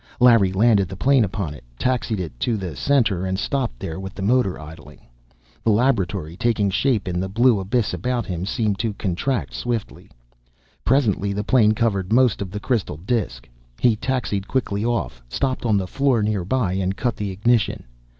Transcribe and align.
Larry 0.19 0.51
landed 0.51 0.89
the 0.89 0.95
plane 0.95 1.23
upon 1.23 1.53
it, 1.53 1.63
taxied 1.77 2.31
to 2.39 2.57
the 2.57 2.75
center 2.75 3.23
and 3.23 3.37
stopped 3.37 3.77
there, 3.79 3.99
with 3.99 4.15
the 4.15 4.23
motor 4.23 4.59
idling. 4.59 5.01
The 5.63 5.69
laboratory, 5.69 6.35
taking 6.35 6.71
shape 6.71 7.07
in 7.07 7.19
the 7.19 7.29
blue 7.29 7.59
abyss 7.59 7.93
about 7.93 8.25
him, 8.25 8.43
seemed 8.47 8.79
to 8.79 8.93
contract 8.93 9.53
swiftly. 9.53 10.09
Presently 10.83 11.33
the 11.33 11.43
plane 11.43 11.73
covered 11.73 12.11
most 12.11 12.41
of 12.41 12.49
the 12.49 12.59
crystal 12.59 12.97
disk. 12.97 13.47
He 13.79 13.95
taxied 13.95 14.47
quickly 14.47 14.83
off, 14.83 15.21
stopped 15.29 15.67
on 15.67 15.77
the 15.77 15.85
floor 15.85 16.23
nearby, 16.23 16.73
and 16.73 16.97
cut 16.97 17.15
the 17.15 17.29
ignition. 17.29 17.83